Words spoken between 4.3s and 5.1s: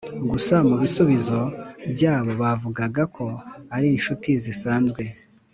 zisanzwe